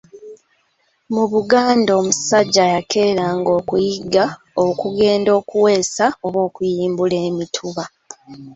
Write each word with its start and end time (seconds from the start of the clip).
Mu 1.13 1.23
Buganda 1.31 1.91
omusajja 1.99 2.63
yakeeranga 2.73 3.49
okuyigga, 3.59 4.25
okugenda 4.65 5.31
okuweesa 5.39 6.05
oba 6.25 6.39
okuyimbula 6.47 7.17
emituba. 7.27 7.83